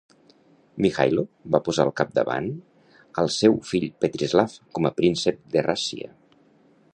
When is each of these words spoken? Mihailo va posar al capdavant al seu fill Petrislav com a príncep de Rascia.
Mihailo 0.83 1.25
va 1.55 1.59
posar 1.67 1.85
al 1.87 1.91
capdavant 2.01 2.49
al 3.25 3.29
seu 3.37 3.59
fill 3.73 3.87
Petrislav 4.05 4.57
com 4.79 4.89
a 4.89 4.93
príncep 5.03 5.39
de 5.57 5.67
Rascia. 5.71 6.11